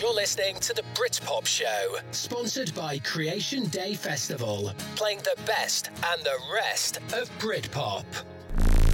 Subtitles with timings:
[0.00, 6.22] You're listening to the Britpop Show, sponsored by Creation Day Festival, playing the best and
[6.22, 8.04] the rest of Britpop.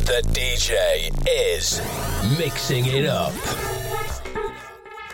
[0.06, 1.82] The DJ is
[2.38, 3.35] mixing it up.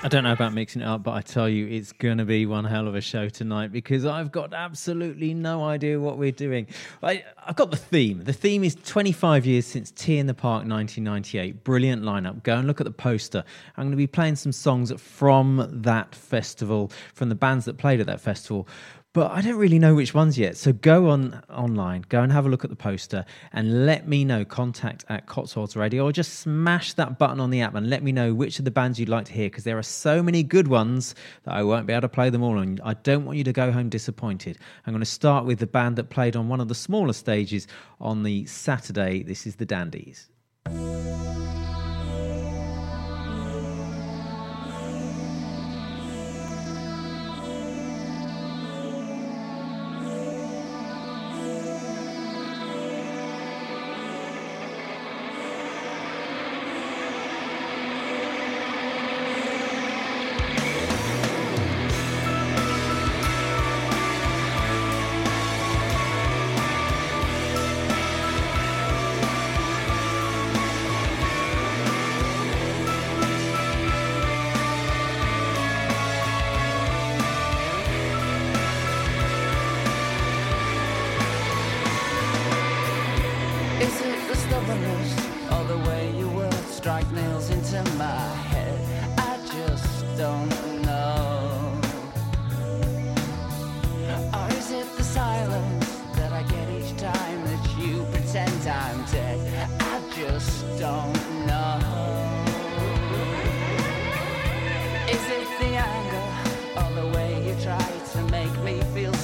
[0.02, 2.46] I don't know about mixing it up, but I tell you, it's going to be
[2.46, 6.68] one hell of a show tonight because I've got absolutely no idea what we're doing.
[7.02, 8.24] I, have got the theme.
[8.24, 11.64] The theme is 25 years since T in the Park 1998.
[11.64, 12.42] Brilliant lineup.
[12.44, 13.44] Go and look at the poster.
[13.76, 18.00] I'm going to be playing some songs from that festival, from the bands that played
[18.00, 18.66] at that festival
[19.12, 20.56] but I don't really know which ones yet.
[20.56, 24.24] So go on online, go and have a look at the poster, and let me
[24.24, 24.44] know.
[24.44, 28.12] Contact at Cotswolds Radio, or just smash that button on the app and let me
[28.12, 30.68] know which of the bands you'd like to hear because there are so many good
[30.68, 32.58] ones that I won't be able to play them all.
[32.58, 34.58] And I don't want you to go home disappointed.
[34.86, 37.66] I'm going to start with the band that played on one of the smaller stages
[38.00, 39.22] on the Saturday.
[39.22, 40.28] This is the Dandies.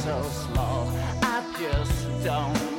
[0.06, 0.88] so small.
[1.20, 2.75] I just don't.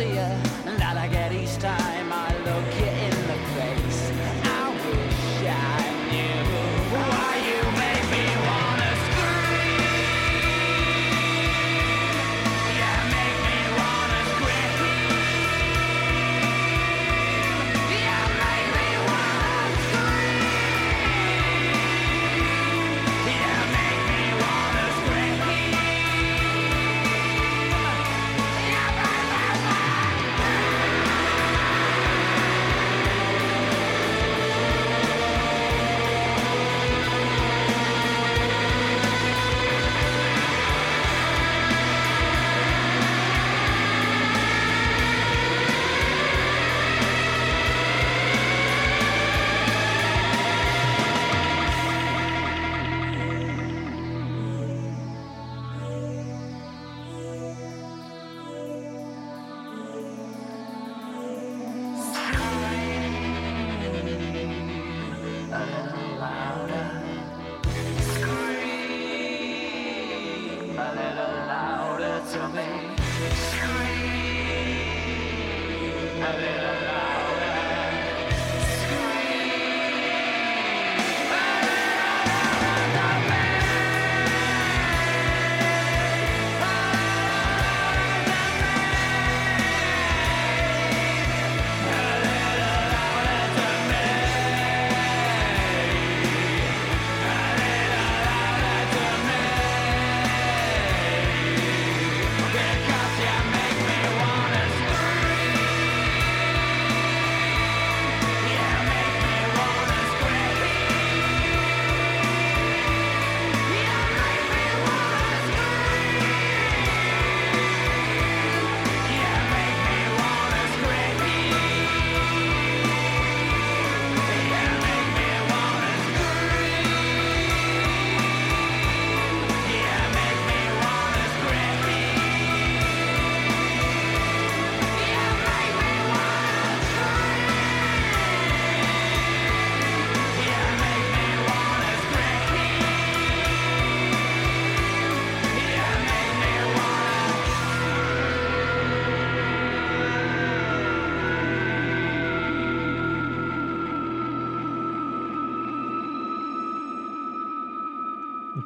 [0.00, 0.49] see.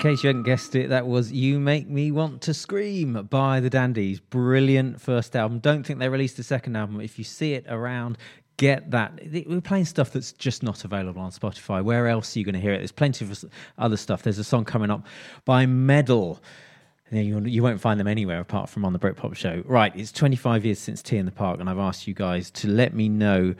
[0.05, 3.71] Case you hadn't guessed it, that was You Make Me Want to Scream by the
[3.71, 4.21] Dandies.
[4.21, 5.61] Brilliant first album.
[5.61, 7.01] Don't think they released a second album.
[7.01, 8.19] If you see it around,
[8.59, 9.19] get that.
[9.47, 11.83] We're playing stuff that's just not available on Spotify.
[11.83, 12.81] Where else are you going to hear it?
[12.81, 13.47] There's plenty of
[13.79, 14.23] other stuff.
[14.23, 15.07] There's a song coming up
[15.47, 16.39] by Medal.
[17.11, 19.63] You, you won't find them anywhere apart from on the Britpop show.
[19.65, 22.69] Right, it's 25 years since T in the Park, and I've asked you guys to
[22.69, 23.55] let me know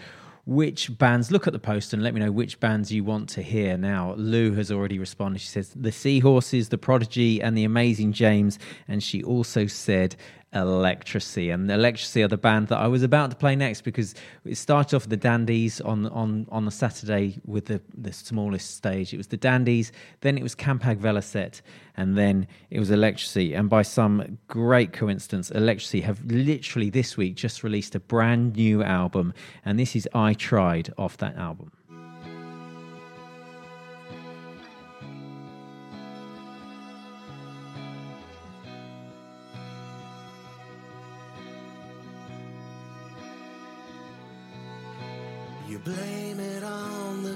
[0.47, 3.43] which bands look at the post and let me know which bands you want to
[3.43, 3.77] hear.
[3.77, 5.41] Now lou has already responded.
[5.41, 8.59] She says the seahorses the prodigy and the amazing james
[8.89, 10.17] and she also said
[10.55, 11.53] Electrasy.
[11.53, 14.15] And Electrasy are the band that I was about to play next because
[14.45, 19.13] it started off the Dandies on on on the Saturday with the the smallest stage.
[19.13, 21.61] It was the Dandies, then it was Campag Velocet,
[21.97, 23.55] and then it was Electrasy.
[23.59, 28.83] And by some great coincidence, Electrasy have literally this week just released a brand new
[28.83, 29.35] album,
[29.65, 31.73] and this is I Tried off that album.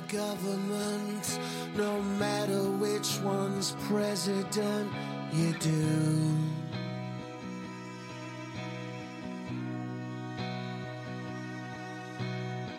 [0.08, 1.38] Government,
[1.76, 4.90] no matter which one's president,
[5.32, 6.37] you do.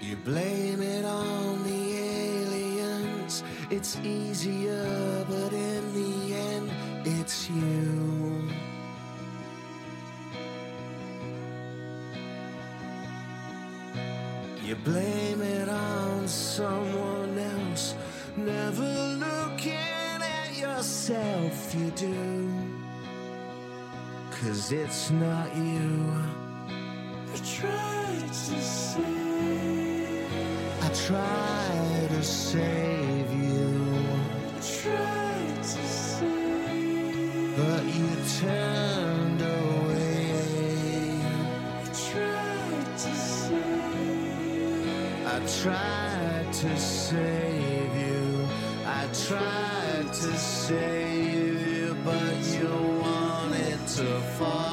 [0.02, 6.72] You blame it on the aliens, it's easier, but in the end,
[7.06, 8.19] it's you.
[14.70, 17.96] You blame it on someone else,
[18.38, 22.52] never looking at yourself, you do.
[24.30, 26.14] Cause it's not you.
[27.34, 29.02] I tried to say,
[30.84, 32.99] I tried to save
[45.62, 48.48] tried to save you.
[48.86, 52.70] I tried to save you, but you
[53.02, 54.70] wanted to fall.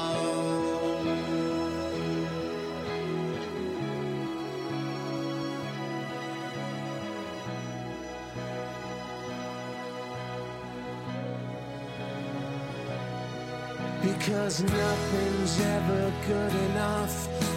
[14.01, 17.56] Because nothing's ever good enough,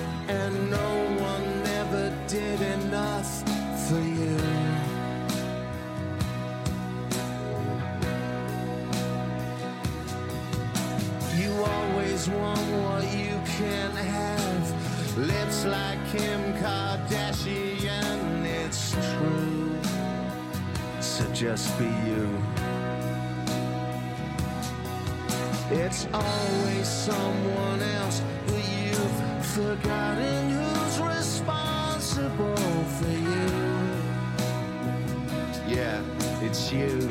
[16.11, 19.79] Kim Kardashian, it's true.
[21.01, 22.27] So just be you.
[25.71, 32.57] It's always someone else, but you've forgotten who's responsible
[32.99, 33.47] for you.
[35.69, 36.03] Yeah,
[36.43, 37.09] it's you.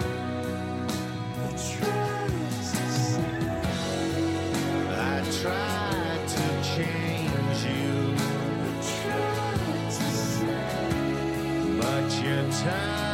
[12.30, 13.09] But you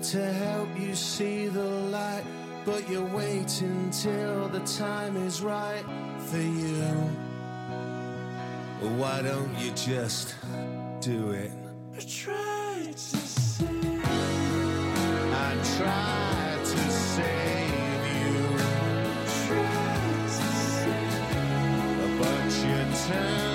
[0.00, 2.24] I to help you see the light,
[2.64, 5.84] but you're waiting till the time is right
[6.16, 6.86] for you.
[8.96, 10.36] Why don't you just
[11.00, 11.52] do it?
[11.94, 14.04] I tried to save.
[15.36, 18.56] I tried to save you.
[19.44, 20.48] Tried to
[20.80, 21.20] save.
[22.18, 23.49] But you turned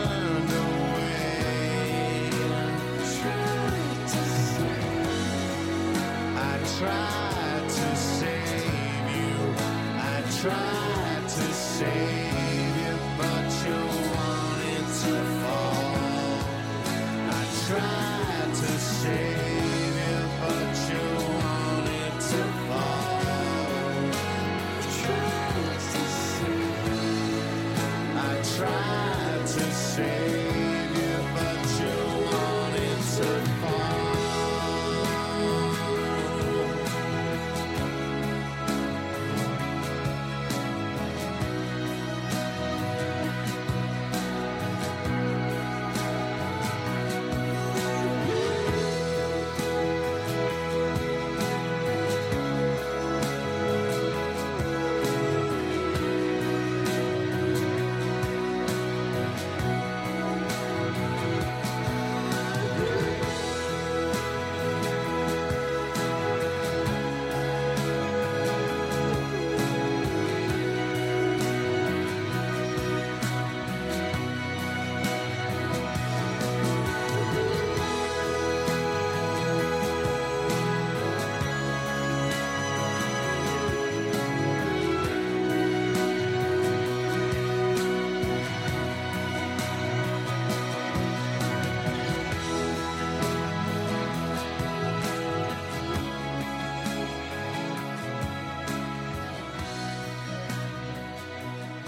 [6.80, 9.56] tried to save you.
[9.98, 13.80] I tried to save you, but you
[14.16, 16.38] wanted to fall.
[17.32, 21.06] I tried to save you, but you
[21.40, 23.22] wanted to fall.
[24.60, 26.60] I tried to save.
[26.92, 28.18] You.
[28.18, 30.55] I tried to save.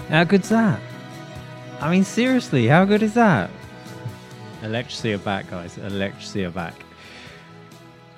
[0.08, 0.80] How good's that?
[1.80, 3.50] I mean, seriously, how good is that?
[4.62, 5.76] Electrasy are back, guys.
[5.76, 6.74] Electrasy are back.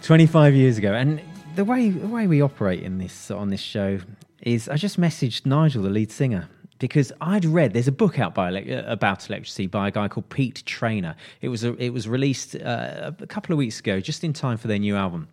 [0.02, 0.94] 25 years ago.
[0.94, 1.20] And
[1.56, 3.98] the way, the way we operate in this on this show
[4.40, 8.34] is I just messaged Nigel, the lead singer, because I'd read there's a book out
[8.36, 11.16] by uh, about Electrasy by a guy called Pete Trainer.
[11.40, 14.58] It was a, it was released uh, a couple of weeks ago, just in time
[14.58, 15.26] for their new album.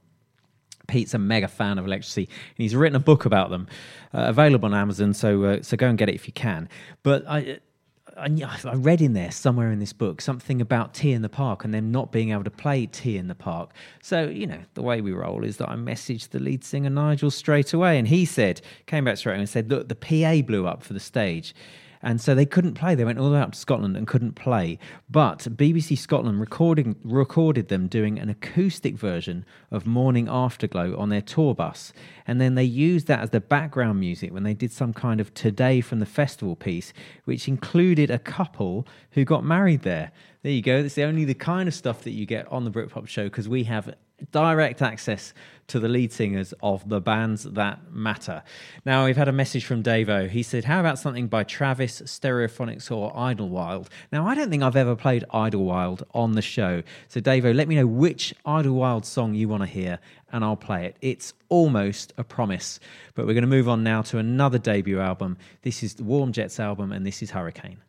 [0.87, 3.67] Pete's a mega fan of Electrasy, and he's written a book about them,
[4.13, 5.13] uh, available on Amazon.
[5.13, 6.69] So uh, so go and get it if you can.
[7.03, 7.59] But I.
[8.19, 11.63] I, I read in there somewhere in this book something about T in the Park
[11.63, 13.73] and them not being able to play T in the Park.
[14.01, 17.29] So, you know, the way we roll is that I messaged the lead singer Nigel
[17.29, 20.65] straight away and he said, came back straight away and said, Look, the PA blew
[20.65, 21.53] up for the stage.
[22.01, 22.95] And so they couldn't play.
[22.95, 24.79] They went all the way up to Scotland and couldn't play.
[25.09, 31.21] But BBC Scotland recording, recorded them doing an acoustic version of Morning Afterglow on their
[31.21, 31.93] tour bus.
[32.25, 35.33] And then they used that as the background music when they did some kind of
[35.33, 36.93] Today from the Festival piece,
[37.25, 40.11] which included a couple who got married there.
[40.47, 40.81] There you go.
[40.81, 43.49] That's the only the kind of stuff that you get on the Britpop show because
[43.49, 43.93] we have
[44.31, 45.33] direct access
[45.67, 48.41] to the lead singers of the bands that matter.
[48.85, 50.29] Now, we've had a message from Davo.
[50.29, 53.89] He said, How about something by Travis, Stereophonics, or Idlewild?
[54.13, 56.81] Now, I don't think I've ever played Idlewild on the show.
[57.09, 59.99] So, Davo, let me know which Idlewild song you want to hear,
[60.31, 60.95] and I'll play it.
[61.01, 62.79] It's almost a promise.
[63.15, 65.35] But we're going to move on now to another debut album.
[65.63, 67.79] This is the Warm Jets album, and this is Hurricane.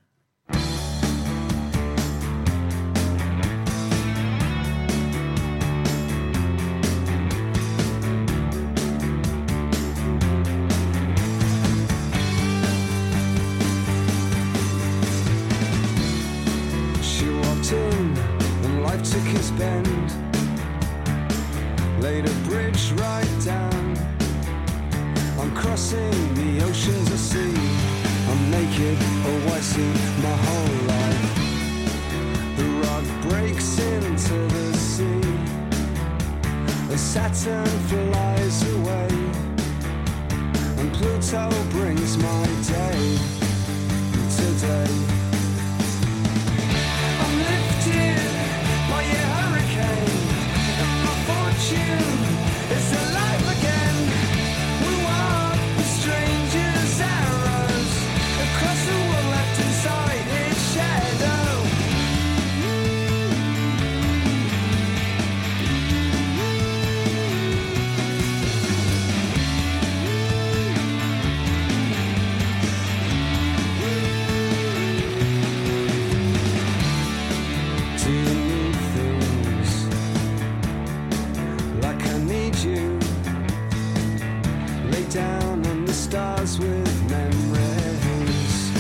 [86.47, 88.71] Stars with memories.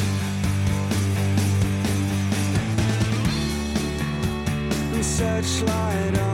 [4.94, 6.27] And searchlight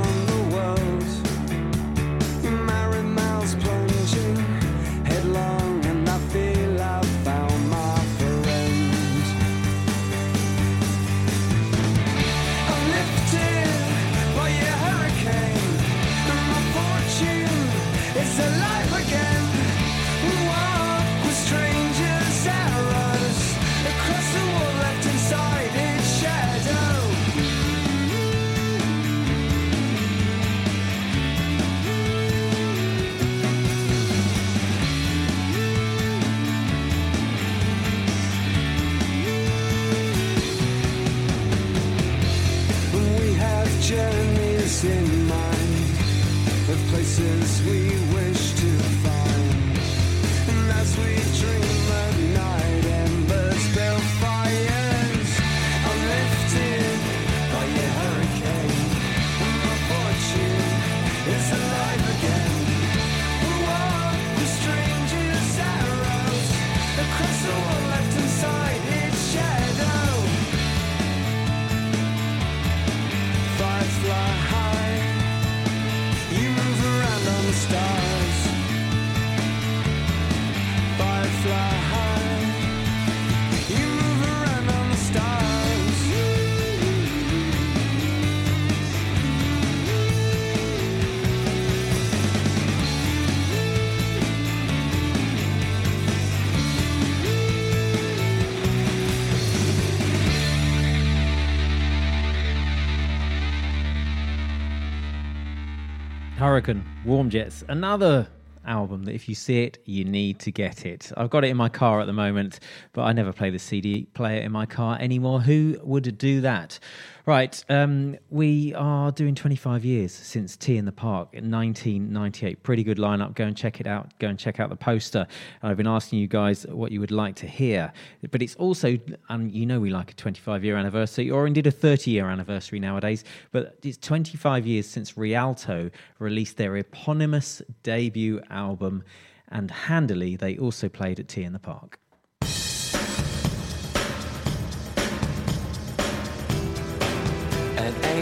[106.36, 108.26] Hurricane, Warm Jets, another
[108.66, 111.12] album that if you see it, you need to get it.
[111.16, 112.58] I've got it in my car at the moment,
[112.92, 115.40] but I never play the CD player in my car anymore.
[115.40, 116.80] Who would do that?
[117.26, 122.62] Right, um, we are doing 25 years since T in the Park in 1998.
[122.62, 123.34] Pretty good lineup.
[123.34, 124.12] Go and check it out.
[124.18, 125.26] Go and check out the poster.
[125.62, 127.94] I've been asking you guys what you would like to hear,
[128.30, 128.98] but it's also,
[129.30, 132.78] and you know, we like a 25 year anniversary or indeed a 30 year anniversary
[132.78, 133.24] nowadays.
[133.52, 139.02] But it's 25 years since Rialto released their eponymous debut album,
[139.48, 141.98] and handily they also played at T in the Park.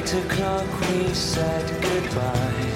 [0.02, 2.70] Eight o'clock we said goodbye.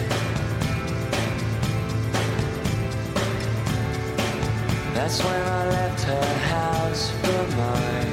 [4.95, 8.13] That's when I left her house for mine.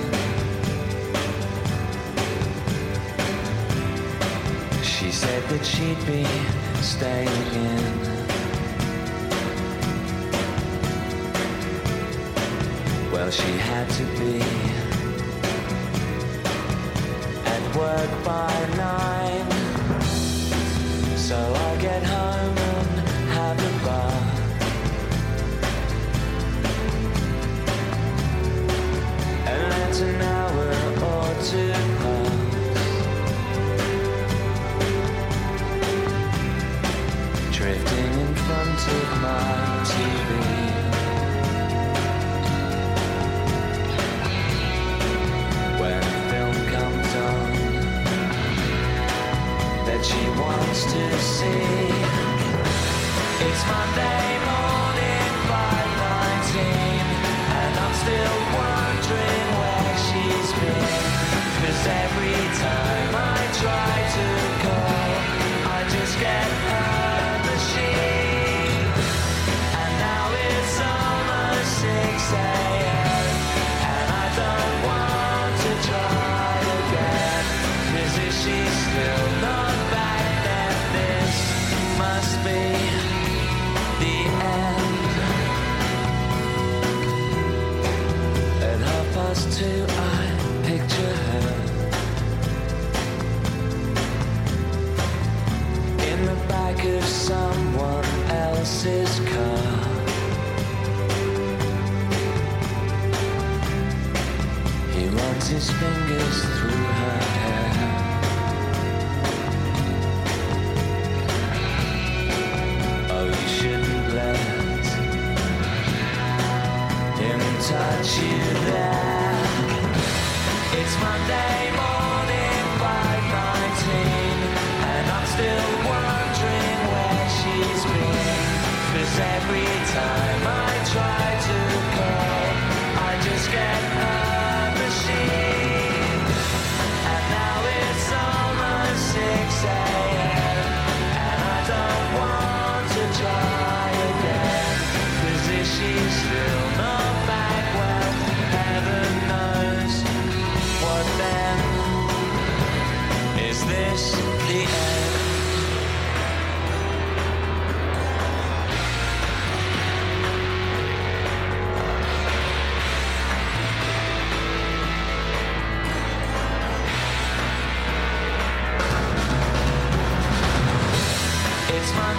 [4.83, 6.25] She said that she'd be
[6.81, 7.27] staying
[7.67, 7.83] in.
[13.11, 14.92] Well, she had to be
[17.83, 19.49] work by nine.
[21.27, 22.93] So I get home and
[23.37, 24.39] have a bath.
[29.49, 30.67] And let an hour
[31.11, 32.91] or two pass.
[37.57, 39.43] Drifting in front of my
[39.89, 40.22] TV.
[50.03, 51.47] She wants to see.
[53.47, 54.72] It's Monday morning,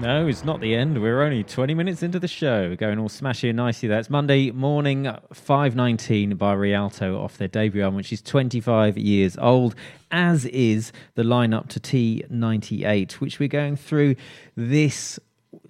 [0.00, 1.02] No, it's not the end.
[1.02, 2.76] We're only 20 minutes into the show.
[2.76, 3.98] Going all smashy and nicey there.
[3.98, 9.74] It's Monday morning, 5.19 by Rialto off their debut album, which is 25 years old,
[10.12, 14.14] as is the lineup to T98, which we're going through
[14.54, 15.18] this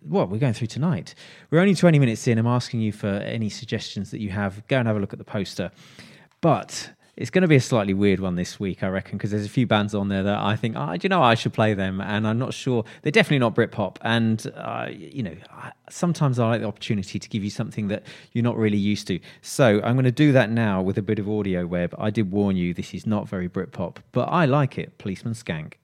[0.03, 1.15] what we're going through tonight.
[1.51, 2.39] We're only 20 minutes in.
[2.39, 4.67] I'm asking you for any suggestions that you have.
[4.67, 5.71] Go and have a look at the poster.
[6.43, 9.45] But it's going to be a slightly weird one this week, I reckon, because there's
[9.45, 11.75] a few bands on there that I think, oh, do you know, I should play
[11.75, 12.85] them, and I'm not sure.
[13.03, 15.35] They're definitely not Britpop, and uh, you know,
[15.91, 19.19] sometimes I like the opportunity to give you something that you're not really used to.
[19.43, 21.93] So I'm going to do that now with a bit of Audioweb.
[21.99, 24.97] I did warn you, this is not very Britpop, but I like it.
[24.99, 25.75] Policeman Skank.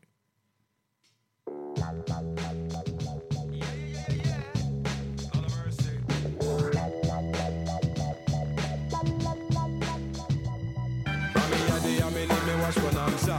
[12.66, 12.70] Ah.
[12.70, 13.36] I mean, me watch Bonanza.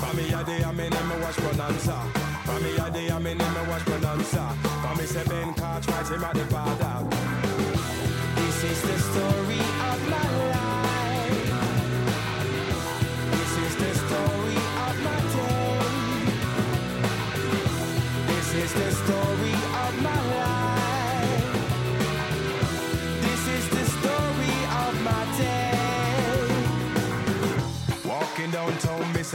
[0.00, 1.08] Rami Yadi, I mean, ah.
[1.08, 1.96] me watch Bonanza.
[2.46, 3.54] Rami Yadi, I mean, ah.
[3.54, 4.56] me watch Bonanza.
[4.84, 6.97] Rami said, Ben Cartwright, him at the border.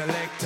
[0.08, 0.43] Downtown,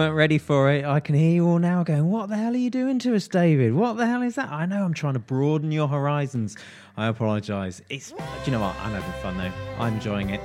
[0.00, 0.82] weren't ready for it.
[0.82, 3.28] I can hear you all now going, What the hell are you doing to us,
[3.28, 3.74] David?
[3.74, 4.50] What the hell is that?
[4.50, 6.56] I know I'm trying to broaden your horizons.
[6.96, 7.82] I apologise.
[7.90, 8.74] It's, do you know what?
[8.76, 9.52] I'm having fun though.
[9.78, 10.40] I'm enjoying it.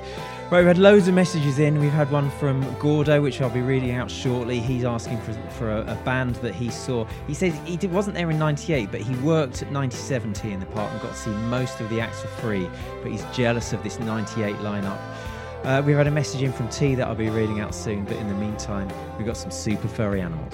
[0.52, 1.80] Right, we've had loads of messages in.
[1.80, 4.60] We've had one from Gordo, which I'll be reading out shortly.
[4.60, 7.08] He's asking for, for a, a band that he saw.
[7.26, 10.66] He says he did, wasn't there in 98, but he worked at 9070 in the
[10.68, 12.70] park and got to see most of the acts for free.
[13.02, 15.00] But he's jealous of this 98 lineup.
[15.64, 18.18] Uh, we've had a message in from T that I'll be reading out soon, but
[18.18, 18.88] in the meantime,
[19.18, 20.54] we've got some super furry animals.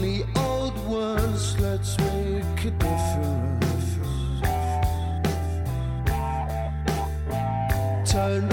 [0.00, 1.60] Only old ones.
[1.60, 3.98] Let's make a difference.
[8.10, 8.52] Turn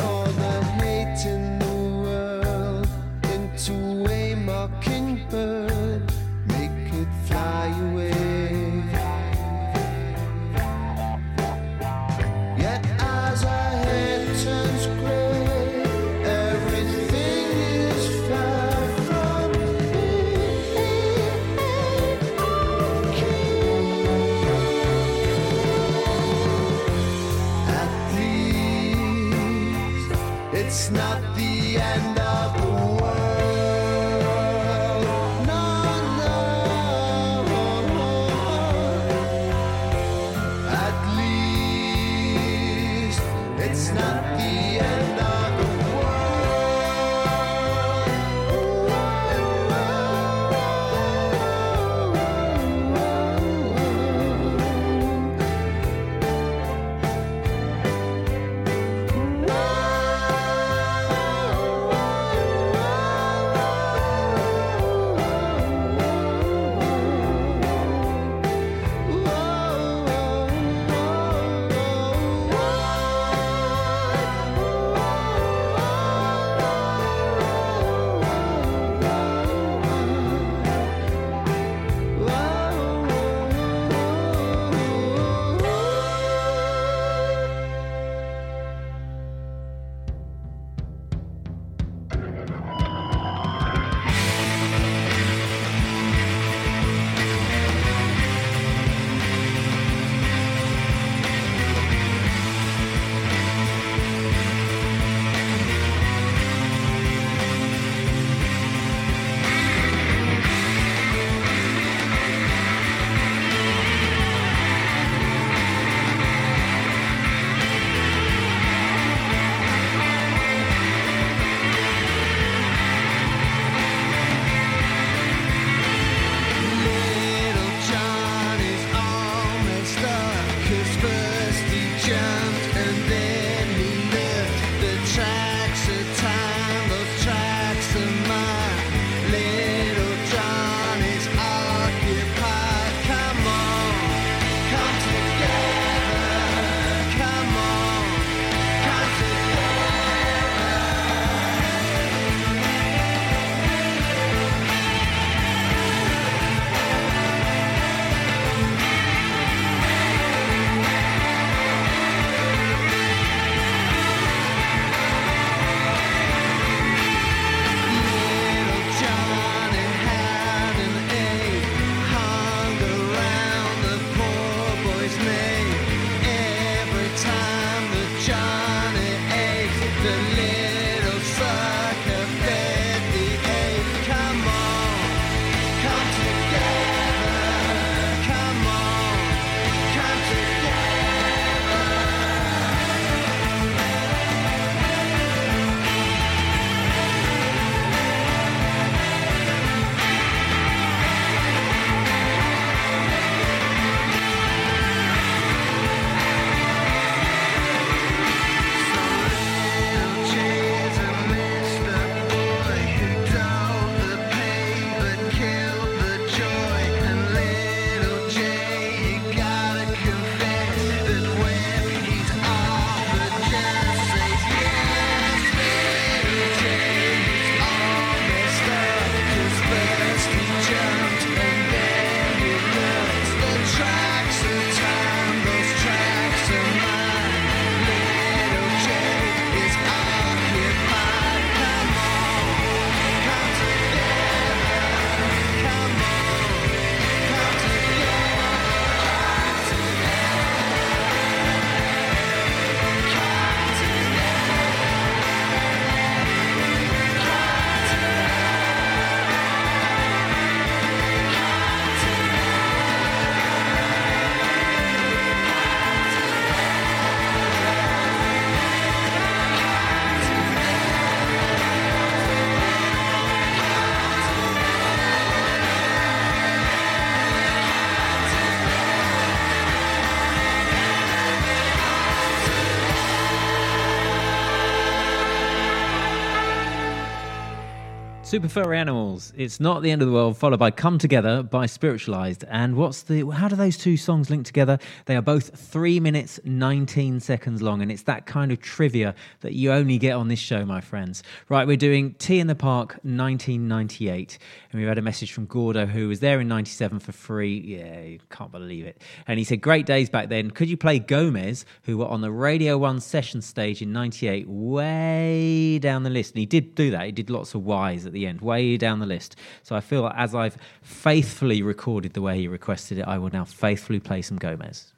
[288.27, 289.31] Super Furry Animals.
[289.37, 290.35] It's not the end of the world.
[290.35, 292.43] Followed by Come Together by Spiritualized.
[292.49, 293.25] And what's the?
[293.29, 294.79] How do those two songs link together?
[295.05, 299.53] They are both three minutes nineteen seconds long, and it's that kind of trivia that
[299.53, 301.23] you only get on this show, my friends.
[301.47, 304.37] Right, we're doing T in the Park, 1998,
[304.77, 307.59] and we've had a message from Gordo who was there in '97 for free.
[307.59, 309.01] Yeah, can't believe it.
[309.25, 310.51] And he said, "Great days back then.
[310.51, 315.79] Could you play Gomez, who were on the Radio One session stage in '98, way
[315.79, 317.07] down the list?" And he did do that.
[317.07, 319.35] He did lots of Ys at the end, way down the list.
[319.63, 323.45] So I feel as I've faithfully recorded the way he requested it, I will now
[323.45, 324.93] faithfully play some Gomez.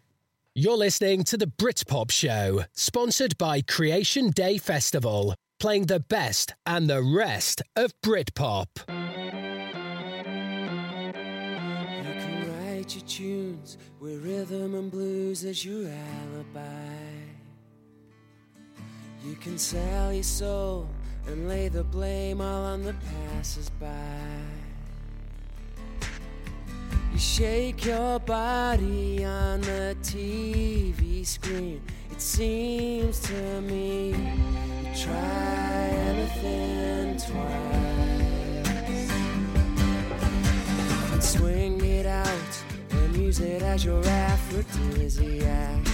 [0.56, 6.90] You're listening to the Britpop Show, sponsored by Creation Day Festival, playing the best and
[6.90, 9.09] the rest of Britpop.
[12.96, 16.64] Your tunes with rhythm and blues as your alibi.
[19.26, 20.88] You can sell your soul
[21.28, 23.88] and lay the blame all on the passers-by.
[27.12, 31.82] You shake your body on the TV screen.
[32.12, 37.90] It seems to me you try anything twice
[41.30, 42.64] swing it out
[43.30, 45.88] use it as your aphrodisiac.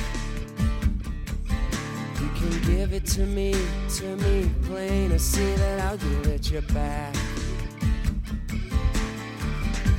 [2.21, 3.53] You can give it to me,
[3.97, 7.13] to me, plain to see that I'll give it your back.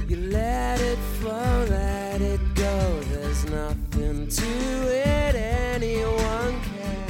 [0.09, 3.01] You let it flow, let it go.
[3.11, 4.51] There's nothing to
[4.89, 7.05] it, anyone can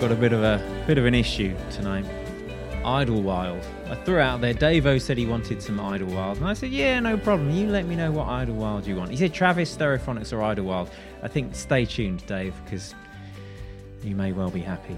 [0.00, 2.06] we've got a bit of a bit of an issue tonight.
[2.86, 3.62] Idlewild.
[3.90, 4.54] I threw out there.
[4.54, 7.50] Davo said he wanted some Idlewild, and I said, "Yeah, no problem.
[7.50, 10.90] You let me know what Idlewild you want." He said Travis Stereophonics or Idlewild.
[11.22, 12.94] I think stay tuned, Dave, because
[14.02, 14.96] you may well be happy.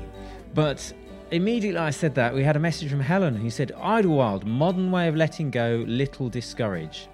[0.54, 0.92] But
[1.32, 5.08] immediately I said that, we had a message from Helen who said, Idlewild, modern way
[5.08, 7.08] of letting go, little discourage.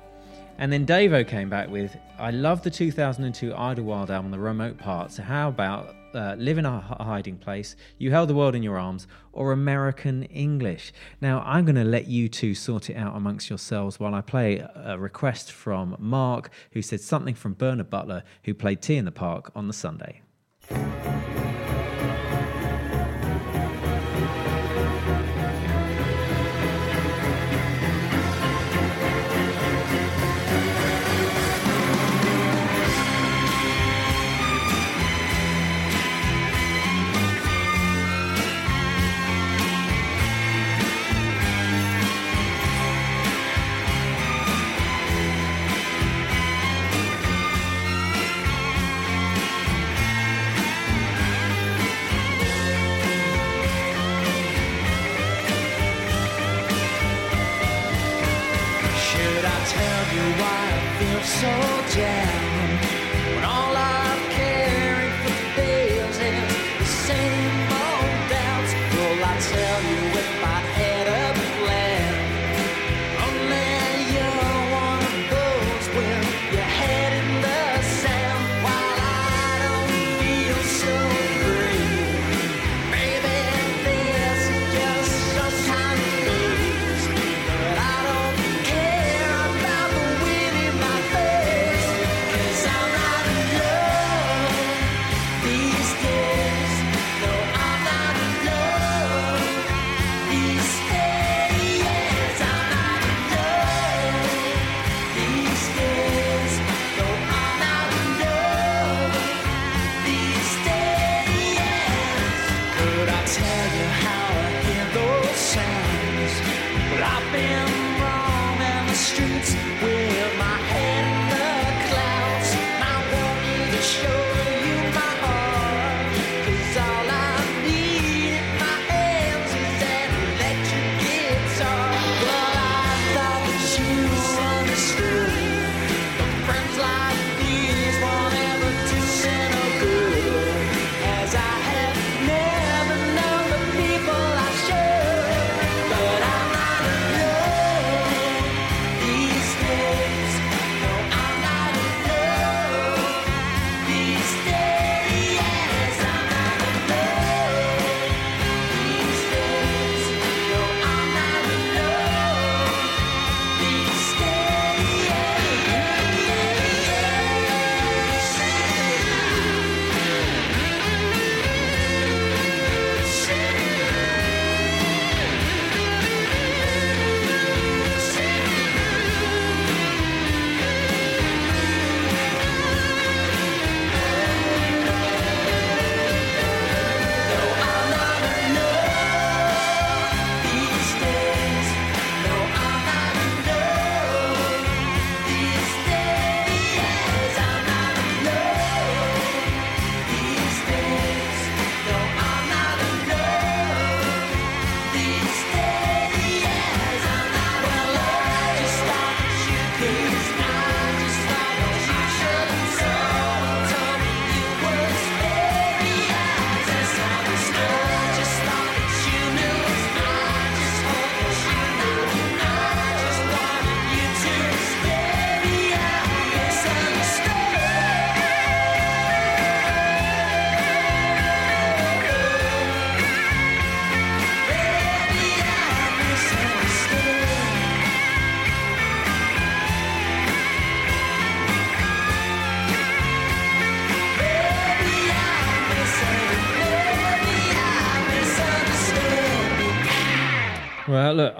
[0.58, 5.12] And then Davo came back with, I love the 2002 Idlewild album, The Remote Part,
[5.12, 8.78] so how about uh, live in a hiding place, you held the world in your
[8.78, 10.92] arms, or American English.
[11.20, 14.66] Now, I'm going to let you two sort it out amongst yourselves while I play
[14.74, 19.12] a request from Mark, who said something from Bernard Butler, who played T in the
[19.12, 20.22] Park on the Sunday.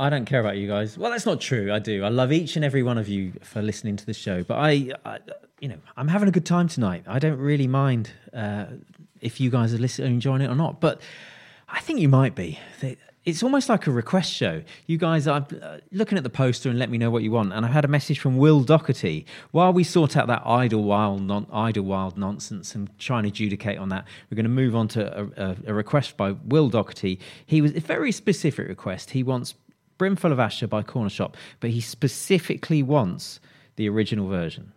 [0.09, 0.97] I don't care about you guys.
[0.97, 1.71] Well, that's not true.
[1.71, 2.03] I do.
[2.03, 4.43] I love each and every one of you for listening to the show.
[4.43, 5.19] But I, I
[5.61, 7.05] you know, I'm having a good time tonight.
[7.07, 8.65] I don't really mind uh,
[9.21, 10.81] if you guys are listening, enjoying it or not.
[10.81, 11.03] But
[11.69, 12.59] I think you might be.
[13.27, 14.63] It's almost like a request show.
[14.87, 17.53] You guys are uh, looking at the poster and let me know what you want.
[17.53, 19.27] And I had a message from Will Doherty.
[19.51, 24.07] While we sort out that Idlewild, non, Idlewild nonsense and try and adjudicate on that,
[24.31, 27.21] we're going to move on to a, a, a request by Will Doherty.
[27.45, 29.11] He was a very specific request.
[29.11, 29.55] He wants
[29.99, 33.41] Brimful of Asha by Cornershop, but he specifically wants
[33.77, 34.73] the original version.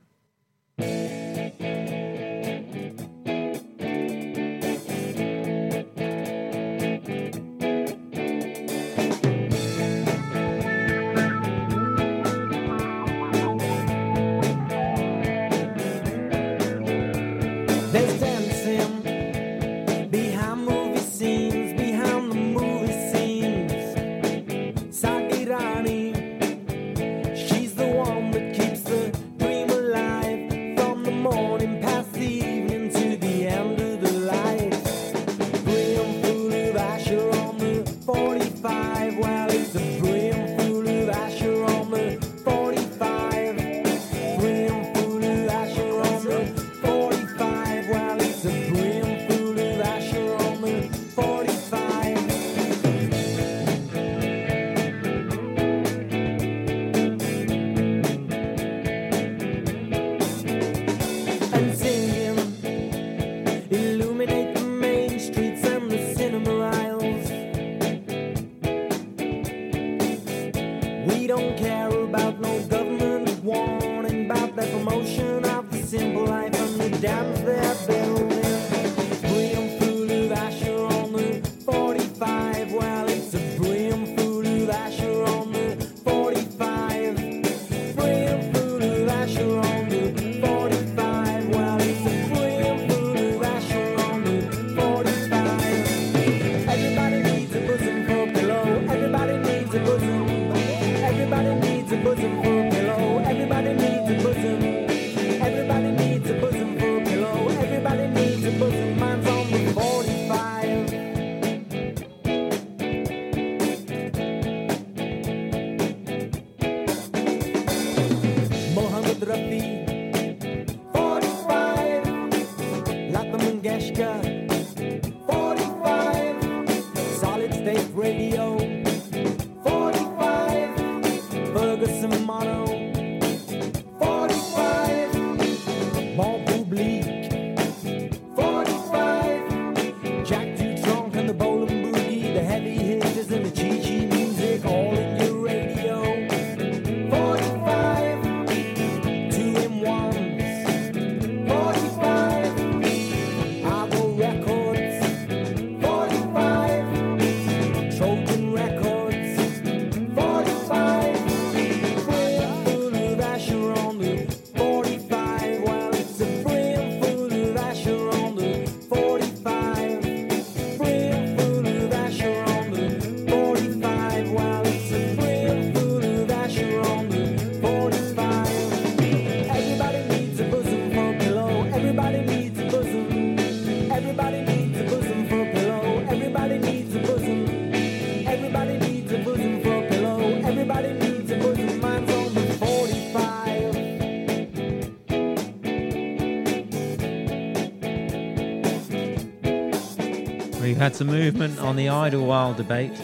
[200.81, 202.99] Had some movement on the Idlewild debate.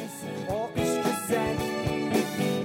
[0.47, 1.59] Orchestra set.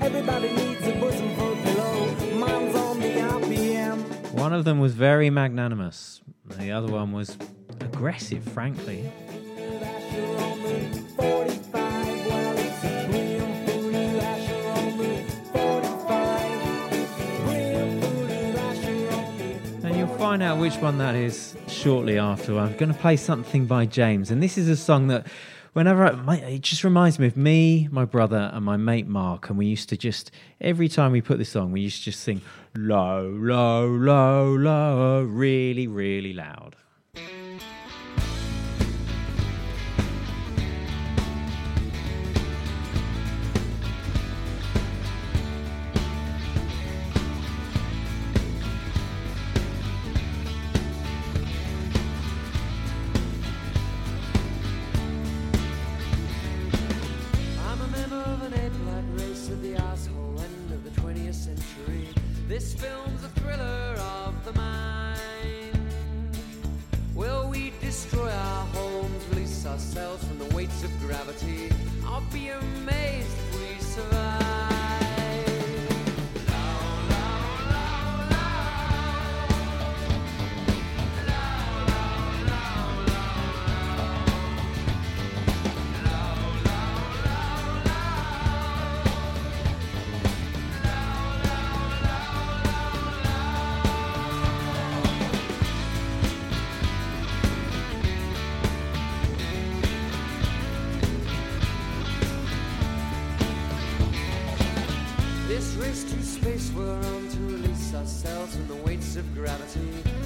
[0.01, 2.07] Everybody needs a bosom for a pillow.
[2.39, 4.33] Mine's on the RPM.
[4.33, 6.23] One of them was very magnanimous.
[6.47, 7.37] The other one was
[7.81, 9.13] aggressive, frankly.
[9.59, 10.81] Asha on the
[11.15, 12.27] 45.
[12.27, 15.13] Well, it's a brim full of Asha on the
[15.53, 17.45] 45.
[17.45, 22.17] Brim full of Asha on the And you'll find out which one that is shortly
[22.17, 22.57] after.
[22.61, 25.27] I'm going to play something by James, and this is a song that,
[25.73, 29.49] whenever I, it just reminds me of me, my brother, and my mate Mark.
[29.51, 30.31] And we used to just
[30.61, 32.41] every time we put this on, we used to just sing
[32.77, 36.77] low, low, low, low, really, really loud.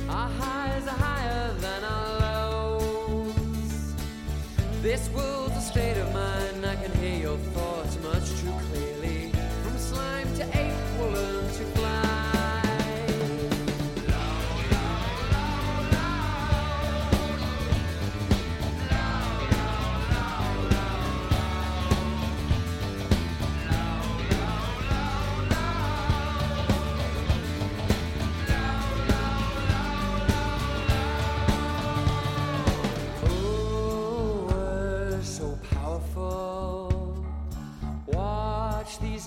[0.08, 3.94] Our highs are higher than our lows.
[4.80, 6.64] This world's a state of mind.
[6.64, 8.75] I can hear your thoughts much too clearly.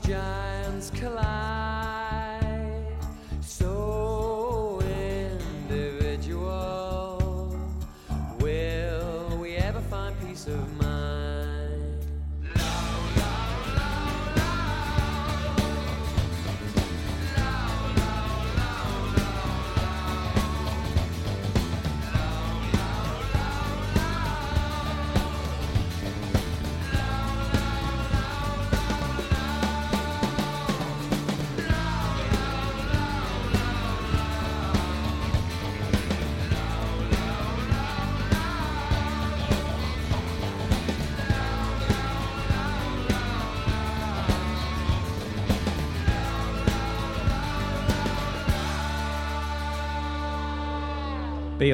[0.09, 1.38] Giants collide.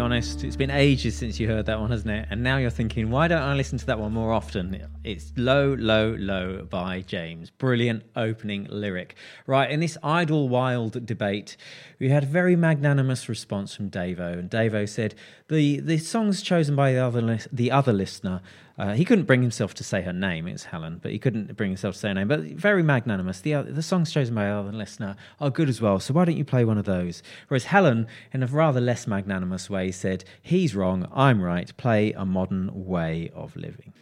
[0.05, 2.27] Honest, it's been ages since you heard that one, hasn't it?
[2.29, 4.87] And now you're thinking, why don't I listen to that one more often?
[5.03, 7.49] It's Low, Low, Low by James.
[7.49, 9.15] Brilliant opening lyric.
[9.47, 11.57] Right, in this Idlewild debate,
[11.97, 14.37] we had a very magnanimous response from Davo.
[14.37, 15.15] And Davo said,
[15.47, 18.41] the, the songs chosen by the other, the other listener,
[18.78, 21.69] uh, he couldn't bring himself to say her name, it's Helen, but he couldn't bring
[21.69, 22.28] himself to say her name.
[22.28, 23.39] But very magnanimous.
[23.39, 26.26] The, other, the songs chosen by the other listener are good as well, so why
[26.26, 27.23] don't you play one of those?
[27.47, 32.26] Whereas Helen, in a rather less magnanimous way, said, He's wrong, I'm right, play a
[32.26, 33.93] modern way of living.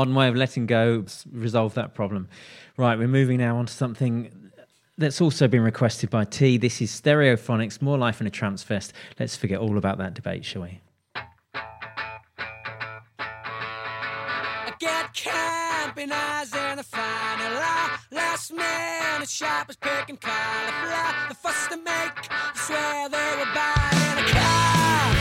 [0.00, 2.26] modern way of letting go resolve that problem.
[2.78, 4.50] Right, we're moving now on to something
[4.96, 6.56] that's also been requested by T.
[6.56, 8.94] This is Stereophonics, More Life in a Tramps Vest.
[9.18, 10.80] Let's forget all about that debate, shall we?
[14.78, 15.14] get
[16.84, 17.52] final.
[18.10, 18.52] Last
[19.82, 21.28] picking cauliflower.
[21.28, 25.19] The fuss make, I swear they were buying a car.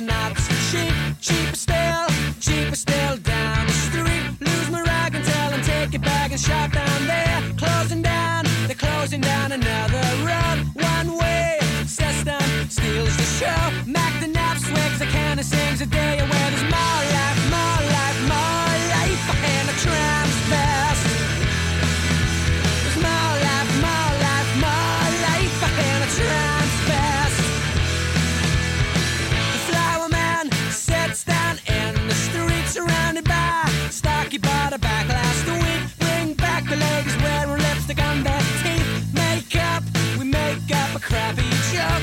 [0.00, 0.94] not too cheap.
[1.20, 2.06] Cheaper still,
[2.40, 4.22] cheaper still down the street.
[4.40, 7.42] Lose my rag and tell them take it back and shop down there.
[7.58, 10.58] Closing down, they're closing down another road.
[10.74, 13.62] One way system steals the show.
[13.86, 17.80] Mac the nap swigs, the can of sings a day where there's more life, more
[17.96, 18.99] life, more life.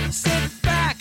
[0.10, 0.97] Sit back.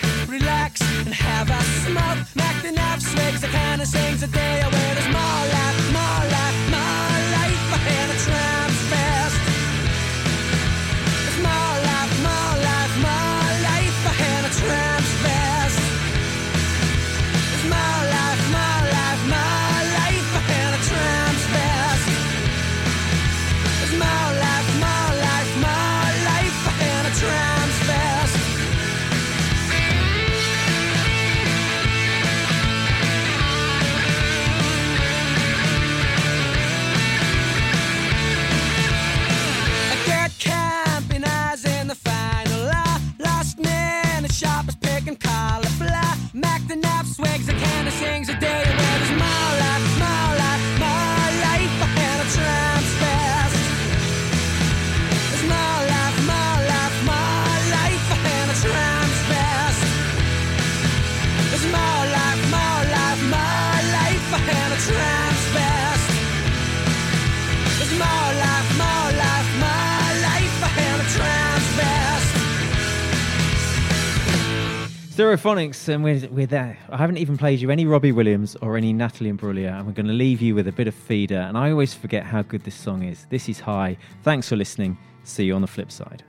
[75.47, 76.76] Phonics, and we're, we're there.
[76.90, 80.09] I haven't even played you any Robbie Williams or any Natalie Imbruglia, and we're going
[80.09, 81.38] to leave you with a bit of Feeder.
[81.38, 83.26] And I always forget how good this song is.
[83.30, 83.97] This is high.
[84.24, 84.99] Thanks for listening.
[85.22, 86.24] See you on the flip side.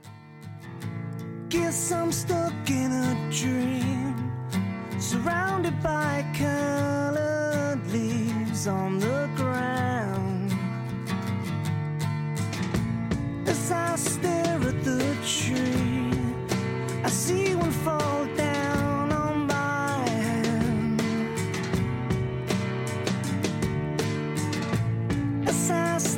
[1.48, 4.30] Guess I'm stuck in a dream,
[5.00, 10.52] surrounded by colored leaves on the ground.
[13.48, 16.12] As I stare at the tree,
[17.02, 18.67] I see one fall down.
[25.70, 26.17] as